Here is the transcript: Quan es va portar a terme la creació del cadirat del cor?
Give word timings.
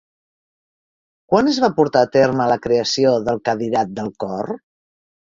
Quan 1.33 1.49
es 1.51 1.59
va 1.63 1.67
portar 1.79 2.01
a 2.05 2.09
terme 2.15 2.47
la 2.51 2.57
creació 2.63 3.11
del 3.27 3.37
cadirat 3.51 3.91
del 4.01 4.09
cor? 4.25 4.51